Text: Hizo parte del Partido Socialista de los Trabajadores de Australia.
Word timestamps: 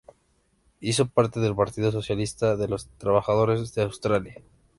Hizo 0.79 1.09
parte 1.09 1.39
del 1.39 1.55
Partido 1.55 1.91
Socialista 1.91 2.55
de 2.57 2.67
los 2.67 2.87
Trabajadores 2.97 3.75
de 3.75 3.83
Australia. 3.83 4.41